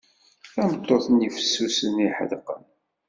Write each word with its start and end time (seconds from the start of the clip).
Tameṭṭut-nni 0.53 1.29
fessusen, 1.35 1.95
iḥedqen. 2.07 2.63